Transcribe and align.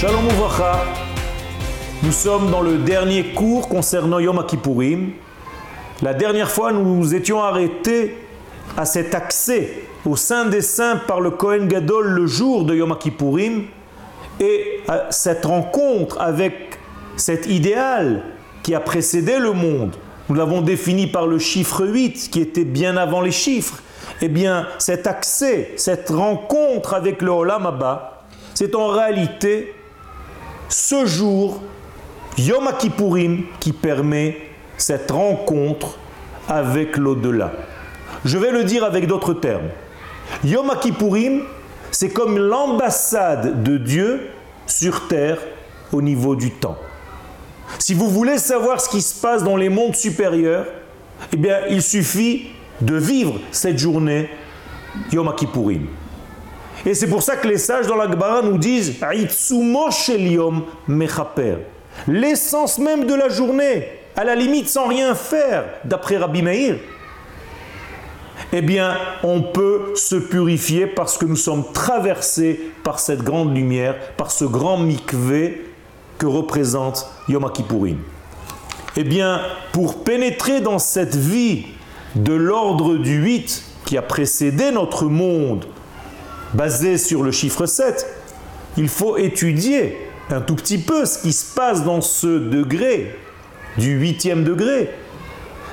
Shalom 0.00 0.28
Ouvracha. 0.28 0.82
Nous 2.02 2.12
sommes 2.12 2.50
dans 2.50 2.62
le 2.62 2.78
dernier 2.78 3.34
cours 3.34 3.68
concernant 3.68 4.18
Yom 4.18 4.42
Kippourim. 4.46 5.10
La 6.00 6.14
dernière 6.14 6.50
fois, 6.50 6.72
nous 6.72 7.14
étions 7.14 7.42
arrêtés 7.42 8.16
à 8.78 8.86
cet 8.86 9.14
accès 9.14 9.82
au 10.06 10.16
sein 10.16 10.46
des 10.46 10.62
saints 10.62 10.96
par 11.06 11.20
le 11.20 11.28
Kohen 11.32 11.68
Gadol 11.68 12.06
le 12.06 12.26
jour 12.26 12.64
de 12.64 12.74
Yom 12.74 12.96
Kippourim 12.96 13.64
et 14.40 14.80
à 14.88 15.08
cette 15.10 15.44
rencontre 15.44 16.18
avec 16.18 16.78
cet 17.16 17.44
idéal 17.44 18.22
qui 18.62 18.74
a 18.74 18.80
précédé 18.80 19.38
le 19.38 19.52
monde. 19.52 19.96
Nous 20.30 20.34
l'avons 20.34 20.62
défini 20.62 21.08
par 21.08 21.26
le 21.26 21.38
chiffre 21.38 21.86
8 21.86 22.30
qui 22.32 22.40
était 22.40 22.64
bien 22.64 22.96
avant 22.96 23.20
les 23.20 23.32
chiffres. 23.32 23.82
Eh 24.22 24.28
bien, 24.28 24.66
cet 24.78 25.06
accès, 25.06 25.72
cette 25.76 26.08
rencontre 26.08 26.94
avec 26.94 27.20
le 27.20 27.32
Olam 27.32 27.66
Abba, 27.66 28.22
c'est 28.54 28.74
en 28.74 28.86
réalité 28.86 29.74
ce 30.70 31.04
jour, 31.04 31.60
Yom 32.38 32.70
Kippourim, 32.78 33.42
qui 33.58 33.72
permet 33.72 34.38
cette 34.78 35.10
rencontre 35.10 35.98
avec 36.48 36.96
l'au-delà. 36.96 37.52
Je 38.24 38.38
vais 38.38 38.50
le 38.50 38.64
dire 38.64 38.84
avec 38.84 39.06
d'autres 39.06 39.34
termes. 39.34 39.68
Yom 40.44 40.72
Kippourim, 40.80 41.42
c'est 41.90 42.10
comme 42.10 42.38
l'ambassade 42.38 43.62
de 43.62 43.76
Dieu 43.76 44.28
sur 44.66 45.08
terre 45.08 45.38
au 45.92 46.00
niveau 46.00 46.36
du 46.36 46.52
temps. 46.52 46.78
Si 47.78 47.94
vous 47.94 48.08
voulez 48.08 48.38
savoir 48.38 48.80
ce 48.80 48.88
qui 48.88 49.02
se 49.02 49.20
passe 49.20 49.42
dans 49.42 49.56
les 49.56 49.68
mondes 49.68 49.96
supérieurs, 49.96 50.66
eh 51.32 51.36
bien, 51.36 51.58
il 51.68 51.82
suffit 51.82 52.46
de 52.80 52.94
vivre 52.94 53.34
cette 53.50 53.78
journée 53.78 54.30
Yom 55.12 55.32
Kippourim. 55.34 55.86
Et 56.86 56.94
c'est 56.94 57.08
pour 57.08 57.22
ça 57.22 57.36
que 57.36 57.46
les 57.46 57.58
sages 57.58 57.86
dans 57.86 57.96
la 57.96 58.10
Gemara 58.10 58.42
nous 58.42 58.58
disent 58.58 58.94
L'essence 62.08 62.78
même 62.78 63.06
de 63.06 63.14
la 63.14 63.28
journée, 63.28 63.88
à 64.16 64.24
la 64.24 64.34
limite 64.34 64.68
sans 64.68 64.86
rien 64.86 65.14
faire, 65.14 65.64
d'après 65.84 66.16
Rabbi 66.16 66.42
Meir, 66.42 66.76
eh 68.52 68.62
bien, 68.62 68.96
on 69.22 69.42
peut 69.42 69.92
se 69.94 70.16
purifier 70.16 70.86
parce 70.86 71.16
que 71.18 71.24
nous 71.24 71.36
sommes 71.36 71.64
traversés 71.72 72.72
par 72.82 72.98
cette 72.98 73.22
grande 73.22 73.54
lumière, 73.54 73.94
par 74.16 74.30
ce 74.30 74.44
grand 74.44 74.78
mikvé 74.78 75.66
que 76.18 76.26
représente 76.26 77.08
Yom 77.28 77.50
Kippourim. 77.52 77.98
Eh 78.96 79.04
bien, 79.04 79.40
pour 79.72 80.02
pénétrer 80.02 80.60
dans 80.60 80.78
cette 80.78 81.14
vie 81.14 81.66
de 82.16 82.32
l'ordre 82.32 82.96
du 82.96 83.22
8 83.22 83.64
qui 83.84 83.96
a 83.96 84.02
précédé 84.02 84.72
notre 84.72 85.04
monde, 85.04 85.66
basé 86.54 86.98
sur 86.98 87.22
le 87.22 87.30
chiffre 87.30 87.66
7, 87.66 88.06
il 88.76 88.88
faut 88.88 89.16
étudier 89.16 89.96
un 90.30 90.40
tout 90.40 90.54
petit 90.54 90.78
peu 90.78 91.04
ce 91.04 91.18
qui 91.18 91.32
se 91.32 91.54
passe 91.54 91.84
dans 91.84 92.00
ce 92.00 92.26
degré, 92.26 93.16
du 93.78 93.98
huitième 93.98 94.44
degré. 94.44 94.90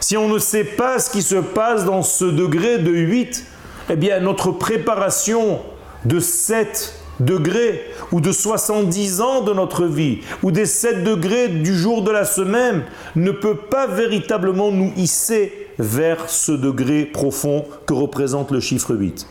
Si 0.00 0.16
on 0.16 0.28
ne 0.28 0.38
sait 0.38 0.64
pas 0.64 0.98
ce 0.98 1.10
qui 1.10 1.22
se 1.22 1.36
passe 1.36 1.84
dans 1.84 2.02
ce 2.02 2.24
degré 2.24 2.78
de 2.78 2.92
8, 2.92 3.44
eh 3.90 3.96
bien 3.96 4.20
notre 4.20 4.52
préparation 4.52 5.60
de 6.04 6.20
7 6.20 7.00
degrés 7.20 7.82
ou 8.12 8.20
de 8.20 8.30
70 8.30 9.20
ans 9.20 9.40
de 9.40 9.52
notre 9.52 9.86
vie 9.86 10.20
ou 10.42 10.50
des 10.50 10.66
7 10.66 11.02
degrés 11.02 11.48
du 11.48 11.76
jour 11.76 12.02
de 12.02 12.10
la 12.10 12.24
semaine 12.24 12.82
ne 13.14 13.30
peut 13.30 13.56
pas 13.56 13.86
véritablement 13.86 14.70
nous 14.70 14.92
hisser 14.96 15.68
vers 15.78 16.28
ce 16.28 16.52
degré 16.52 17.04
profond 17.04 17.64
que 17.86 17.94
représente 17.94 18.50
le 18.50 18.60
chiffre 18.60 18.94
8. 18.94 19.26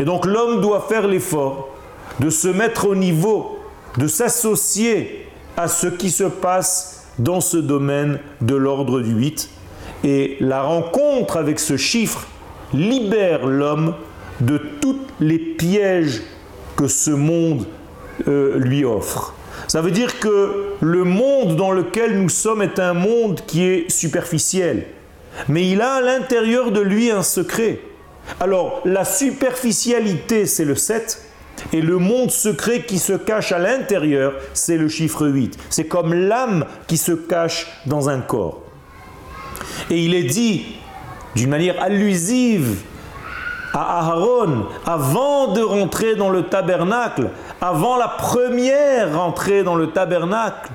Et 0.00 0.04
donc 0.04 0.24
l'homme 0.24 0.62
doit 0.62 0.86
faire 0.88 1.06
l'effort 1.06 1.68
de 2.20 2.30
se 2.30 2.48
mettre 2.48 2.88
au 2.88 2.94
niveau, 2.94 3.58
de 3.98 4.06
s'associer 4.06 5.26
à 5.58 5.68
ce 5.68 5.86
qui 5.86 6.10
se 6.10 6.24
passe 6.24 7.04
dans 7.18 7.42
ce 7.42 7.58
domaine 7.58 8.18
de 8.40 8.54
l'ordre 8.54 9.00
du 9.02 9.12
8. 9.12 9.50
Et 10.04 10.38
la 10.40 10.62
rencontre 10.62 11.36
avec 11.36 11.60
ce 11.60 11.76
chiffre 11.76 12.26
libère 12.72 13.46
l'homme 13.46 13.94
de 14.40 14.56
tous 14.80 14.96
les 15.20 15.38
pièges 15.38 16.22
que 16.76 16.88
ce 16.88 17.10
monde 17.10 17.66
euh, 18.26 18.58
lui 18.58 18.86
offre. 18.86 19.34
Ça 19.68 19.82
veut 19.82 19.90
dire 19.90 20.18
que 20.18 20.72
le 20.80 21.04
monde 21.04 21.56
dans 21.56 21.72
lequel 21.72 22.18
nous 22.18 22.30
sommes 22.30 22.62
est 22.62 22.78
un 22.78 22.94
monde 22.94 23.40
qui 23.46 23.64
est 23.64 23.90
superficiel. 23.90 24.86
Mais 25.48 25.68
il 25.68 25.82
a 25.82 25.94
à 25.94 26.00
l'intérieur 26.00 26.70
de 26.70 26.80
lui 26.80 27.10
un 27.10 27.22
secret. 27.22 27.80
Alors, 28.38 28.80
la 28.84 29.04
superficialité, 29.04 30.46
c'est 30.46 30.64
le 30.64 30.74
7, 30.74 31.22
et 31.72 31.80
le 31.80 31.98
monde 31.98 32.30
secret 32.30 32.82
qui 32.82 32.98
se 32.98 33.12
cache 33.12 33.52
à 33.52 33.58
l'intérieur, 33.58 34.34
c'est 34.54 34.76
le 34.76 34.88
chiffre 34.88 35.26
8. 35.26 35.58
C'est 35.68 35.86
comme 35.86 36.14
l'âme 36.14 36.64
qui 36.86 36.96
se 36.96 37.12
cache 37.12 37.66
dans 37.86 38.08
un 38.08 38.20
corps. 38.20 38.60
Et 39.90 39.98
il 40.04 40.14
est 40.14 40.24
dit, 40.24 40.76
d'une 41.34 41.50
manière 41.50 41.82
allusive, 41.82 42.76
à 43.72 43.98
Aharon, 44.00 44.66
avant 44.84 45.52
de 45.52 45.60
rentrer 45.60 46.16
dans 46.16 46.30
le 46.30 46.44
tabernacle, 46.44 47.28
avant 47.60 47.96
la 47.96 48.08
première 48.08 49.20
entrée 49.20 49.62
dans 49.62 49.76
le 49.76 49.90
tabernacle, 49.90 50.70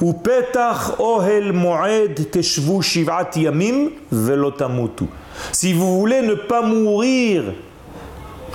ou 0.00 0.12
petach 0.12 0.98
ohel 0.98 1.52
moed 1.52 2.30
teshvu 2.30 2.82
shivat 2.82 3.30
yamim 3.36 3.90
velotamutu. 4.10 5.06
Si 5.52 5.72
vous 5.72 5.98
voulez 5.98 6.22
ne 6.22 6.34
pas 6.34 6.62
mourir 6.62 7.44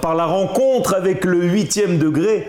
par 0.01 0.15
la 0.15 0.25
rencontre 0.25 0.93
avec 0.95 1.25
le 1.25 1.43
huitième 1.43 1.97
degré, 1.97 2.47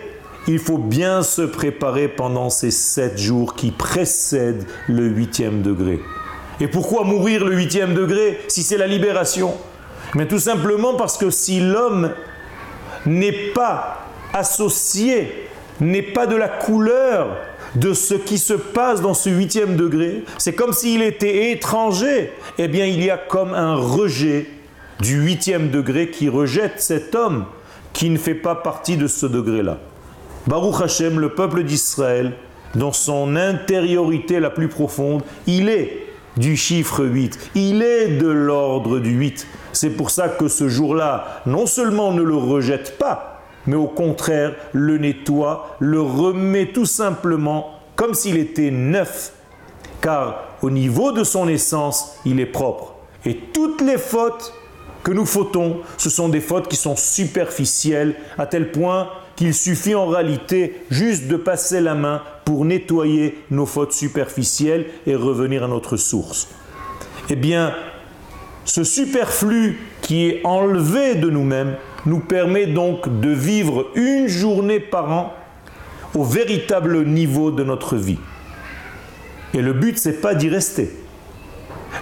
il 0.49 0.59
faut 0.59 0.79
bien 0.79 1.23
se 1.23 1.43
préparer 1.43 2.09
pendant 2.09 2.51
ces 2.51 2.71
sept 2.71 3.19
jours 3.19 3.55
qui 3.55 3.71
précèdent 3.71 4.67
le 4.89 5.07
huitième 5.07 5.63
degré. 5.63 6.01
Et 6.61 6.69
pourquoi 6.69 7.05
mourir 7.05 7.45
le 7.45 7.55
huitième 7.55 7.95
degré 7.95 8.41
si 8.49 8.63
c'est 8.63 8.79
la 8.79 8.87
libération? 8.87 9.55
Mais 10.15 10.27
tout 10.27 10.39
simplement 10.39 10.95
parce 10.95 11.17
que 11.17 11.31
si 11.31 11.61
l'homme 11.61 12.11
n'est 13.07 13.51
pas 13.55 14.07
associé, 14.33 15.49
n'est 15.81 16.03
pas 16.03 16.27
de 16.27 16.37
la 16.37 16.49
couleur 16.49 17.37
de 17.75 17.95
ce 17.95 18.15
qui 18.15 18.39
se 18.39 18.55
passe 18.55 19.01
dans 19.01 19.15
ce 19.15 19.31
huitième 19.31 19.77
degré, 19.77 20.25
c'est 20.39 20.55
comme 20.55 20.73
s'il 20.73 21.03
était 21.03 21.53
étranger. 21.53 22.33
Eh 22.59 22.69
bien, 22.69 22.87
il 22.87 23.03
y 23.03 23.11
a 23.11 23.17
comme 23.17 23.55
un 23.55 23.75
rejet 23.75 24.47
du 25.01 25.21
huitième 25.23 25.71
degré 25.71 26.11
qui 26.11 26.29
rejette 26.29 26.81
cet 26.81 27.15
homme 27.15 27.47
qui 27.93 28.11
ne 28.11 28.19
fait 28.19 28.35
pas 28.35 28.55
partie 28.55 28.97
de 28.97 29.07
ce 29.07 29.27
degré-là. 29.27 29.79
Baruch 30.47 30.81
Hashem, 30.83 31.19
le 31.19 31.31
peuple 31.31 31.63
d'Israël, 31.63 32.33
dans 32.75 32.93
son 32.93 33.37
intériorité 33.37 34.41
la 34.41 34.51
plus 34.51 34.69
profonde, 34.69 35.23
il 35.47 35.69
est 35.69 36.07
du 36.37 36.57
chiffre 36.57 37.05
8, 37.05 37.51
il 37.55 37.83
est 37.83 38.17
de 38.17 38.29
l'ordre 38.29 38.99
du 38.99 39.11
8. 39.11 39.47
C'est 39.73 39.91
pour 39.91 40.11
ça 40.11 40.29
que 40.29 40.49
ce 40.49 40.69
jour-là, 40.69 41.43
non 41.47 41.67
seulement 41.67 42.13
ne 42.13 42.23
le 42.23 42.37
rejette 42.37 42.99
pas, 42.99 43.32
mais 43.67 43.77
au 43.77 43.87
contraire 43.87 44.55
le 44.73 44.99
nettoie, 44.99 45.77
le 45.79 46.01
remet 46.01 46.67
tout 46.67 46.87
simplement 46.87 47.79
comme 47.97 48.15
s'il 48.15 48.37
était 48.37 48.71
neuf, 48.71 49.33
car 50.01 50.57
au 50.63 50.71
niveau 50.71 51.13
de 51.13 51.25
son 51.25 51.49
essence, 51.49 52.17
il 52.25 52.41
est 52.41 52.47
propre. 52.47 52.95
Et 53.25 53.37
toutes 53.53 53.81
les 53.81 53.99
fautes 53.99 54.53
que 55.03 55.13
nous 55.13 55.27
fautons, 55.27 55.81
ce 55.99 56.11
sont 56.11 56.29
des 56.29 56.41
fautes 56.41 56.69
qui 56.69 56.77
sont 56.77 56.97
superficielles, 56.97 58.15
à 58.39 58.47
tel 58.47 58.71
point 58.71 59.09
qu'il 59.37 59.55
suffit 59.55 59.95
en 59.95 60.07
réalité 60.07 60.85
juste 60.91 61.27
de 61.27 61.37
passer 61.37 61.81
la 61.81 61.95
main 61.95 62.23
pour 62.45 62.65
nettoyer 62.65 63.39
nos 63.51 63.67
fautes 63.67 63.93
superficielles 63.93 64.87
et 65.07 65.15
revenir 65.15 65.65
à 65.65 65.69
notre 65.69 65.97
source. 65.97 66.49
Eh 67.29 67.37
bien, 67.37 67.75
ce 68.65 68.85
superflu 68.85 69.79
qui 70.03 70.27
est 70.27 70.41
enlevé 70.45 71.15
de 71.15 71.31
nous-mêmes, 71.31 71.77
nous 72.07 72.21
permet 72.21 72.67
donc 72.67 73.21
de 73.21 73.31
vivre 73.31 73.87
une 73.95 74.27
journée 74.27 74.81
par 74.81 75.11
an 75.11 75.35
au 76.15 76.25
véritable 76.25 77.05
niveau 77.05 77.51
de 77.51 77.65
notre 77.65 77.97
vie. 77.97 78.19
Et 79.55 79.63
le 79.63 79.73
but, 79.73 79.99
c'est 79.99 80.21
pas 80.21 80.35
d'y 80.35 80.49
rester. 80.49 80.91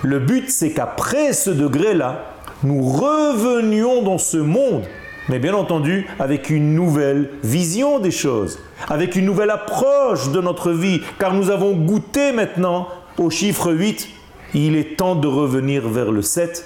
Le 0.02 0.18
but, 0.18 0.50
c'est 0.50 0.70
qu'après 0.70 1.32
ce 1.32 1.50
degré-là, 1.50 2.34
nous 2.62 2.82
revenions 2.82 4.02
dans 4.02 4.18
ce 4.18 4.36
monde, 4.36 4.84
mais 5.28 5.38
bien 5.38 5.54
entendu 5.54 6.06
avec 6.18 6.50
une 6.50 6.74
nouvelle 6.74 7.30
vision 7.42 7.98
des 7.98 8.10
choses, 8.10 8.58
avec 8.88 9.16
une 9.16 9.24
nouvelle 9.24 9.50
approche 9.50 10.30
de 10.30 10.40
notre 10.40 10.70
vie, 10.70 11.00
car 11.18 11.34
nous 11.34 11.50
avons 11.50 11.72
goûté 11.72 12.32
maintenant 12.32 12.88
au 13.18 13.30
chiffre 13.30 13.72
8, 13.72 14.08
il 14.54 14.76
est 14.76 14.96
temps 14.96 15.16
de 15.16 15.28
revenir 15.28 15.88
vers 15.88 16.12
le 16.12 16.22
7, 16.22 16.64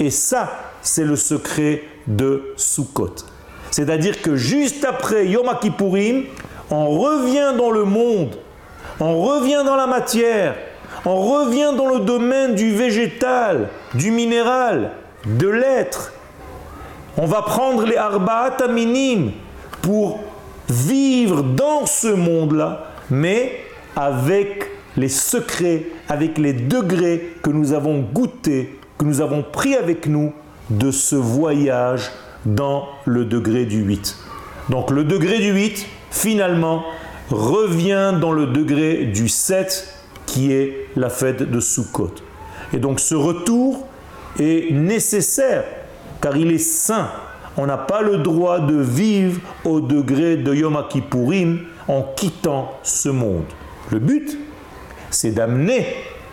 et 0.00 0.10
ça, 0.10 0.50
c'est 0.86 1.04
le 1.04 1.16
secret 1.16 1.82
de 2.06 2.52
Sukkot. 2.56 3.16
C'est-à-dire 3.70 4.22
que 4.22 4.36
juste 4.36 4.84
après 4.84 5.26
Yom 5.26 5.48
Kippourim, 5.60 6.24
on 6.70 6.90
revient 6.90 7.56
dans 7.58 7.70
le 7.70 7.84
monde, 7.84 8.36
on 9.00 9.20
revient 9.20 9.62
dans 9.64 9.76
la 9.76 9.88
matière, 9.88 10.54
on 11.04 11.16
revient 11.16 11.72
dans 11.76 11.88
le 11.88 12.00
domaine 12.04 12.54
du 12.54 12.74
végétal, 12.74 13.68
du 13.94 14.10
minéral, 14.12 14.92
de 15.26 15.48
l'être. 15.48 16.12
On 17.18 17.26
va 17.26 17.42
prendre 17.42 17.84
les 17.84 17.96
Arba'at 17.96 18.56
Aminim 18.62 19.32
pour 19.82 20.20
vivre 20.68 21.42
dans 21.42 21.86
ce 21.86 22.08
monde-là, 22.08 22.92
mais 23.10 23.60
avec 23.96 24.70
les 24.96 25.08
secrets, 25.08 25.86
avec 26.08 26.38
les 26.38 26.52
degrés 26.52 27.34
que 27.42 27.50
nous 27.50 27.72
avons 27.72 28.00
goûtés, 28.00 28.78
que 28.98 29.04
nous 29.04 29.20
avons 29.20 29.42
pris 29.42 29.74
avec 29.74 30.06
nous 30.06 30.32
de 30.70 30.90
ce 30.90 31.16
voyage 31.16 32.10
dans 32.44 32.88
le 33.04 33.24
degré 33.24 33.64
du 33.64 33.82
8. 33.82 34.16
Donc 34.68 34.90
le 34.90 35.04
degré 35.04 35.38
du 35.38 35.52
8, 35.52 35.86
finalement, 36.10 36.84
revient 37.30 38.14
dans 38.20 38.32
le 38.32 38.46
degré 38.46 39.04
du 39.06 39.28
7, 39.28 39.94
qui 40.26 40.52
est 40.52 40.88
la 40.96 41.08
fête 41.08 41.50
de 41.50 41.60
Sukkot. 41.60 42.14
Et 42.72 42.78
donc 42.78 43.00
ce 43.00 43.14
retour 43.14 43.86
est 44.38 44.72
nécessaire, 44.72 45.64
car 46.20 46.36
il 46.36 46.50
est 46.52 46.58
saint. 46.58 47.10
On 47.56 47.66
n'a 47.66 47.78
pas 47.78 48.02
le 48.02 48.18
droit 48.18 48.60
de 48.60 48.76
vivre 48.76 49.40
au 49.64 49.80
degré 49.80 50.36
de 50.36 50.54
Yom 50.54 50.78
Kippourim 50.90 51.60
en 51.88 52.02
quittant 52.02 52.72
ce 52.82 53.08
monde. 53.08 53.46
Le 53.90 53.98
but, 53.98 54.36
c'est 55.10 55.30
d'amener 55.30 55.86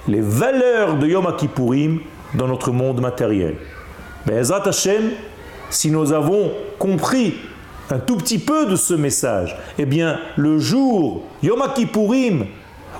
les 0.07 0.21
valeurs 0.21 0.97
de 0.97 1.07
Yom 1.07 1.33
Kippourim 1.37 1.99
dans 2.33 2.47
notre 2.47 2.71
monde 2.71 2.99
matériel. 2.99 3.55
Mais 4.25 4.35
Ezrat 4.35 4.67
Hashem, 4.67 5.11
si 5.69 5.91
nous 5.91 6.13
avons 6.13 6.51
compris 6.79 7.35
un 7.89 7.99
tout 7.99 8.15
petit 8.15 8.39
peu 8.39 8.65
de 8.65 8.75
ce 8.75 8.93
message, 8.93 9.57
eh 9.77 9.85
bien, 9.85 10.19
le 10.37 10.59
jour 10.59 11.23
Yom 11.41 11.61
Kippourim, 11.75 12.45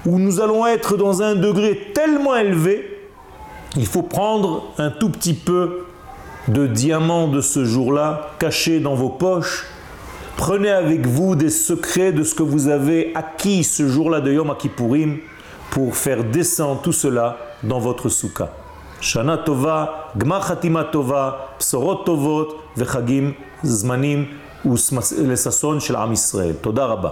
où 0.06 0.20
nous 0.20 0.42
allons 0.42 0.66
être 0.66 0.98
dans 0.98 1.22
un 1.22 1.36
degré 1.36 1.92
tellement 1.94 2.36
élevé, 2.36 3.00
il 3.78 3.86
faut 3.86 4.04
prendre 4.04 4.74
un 4.78 4.90
tout 4.92 5.10
petit 5.10 5.34
peu 5.34 5.86
de 6.48 6.68
diamants 6.68 7.28
de 7.28 7.42
ce 7.42 7.64
jour-là, 7.64 8.32
cachés 8.38 8.80
dans 8.80 8.96
vos 8.96 9.10
poches. 9.10 9.66
Prenez 10.36 10.70
avec 10.70 11.08
vous 11.08 11.36
des 11.36 11.50
secrets 11.50 12.12
de 12.12 12.24
ce 12.24 12.36
que 12.36 12.44
vous 12.44 12.68
avez 12.68 13.12
acquis 13.16 13.64
ce 13.64 13.88
jour-là 13.88 14.20
de 14.20 14.34
Yom 14.34 14.54
Kippourim 14.58 15.20
pour 15.72 15.96
faire 15.96 16.24
descendre 16.24 16.82
tout 16.82 16.92
cela 16.92 17.38
dans 17.64 17.80
votre 17.80 18.10
soukha. 18.10 18.52
שנה 19.04 19.38
טובה, 19.38 19.86
גמר 20.18 20.42
חתימה 20.42 20.84
טובה, 20.84 21.32
בשורות 21.60 22.06
טובות 22.06 22.64
וחגים 22.78 23.34
זמנים 23.64 24.26
ולששון 25.18 25.80
של 25.80 25.96
עם 25.96 26.12
ישראל. 26.12 26.54
תודה 26.62 26.86
רבה. 26.86 27.10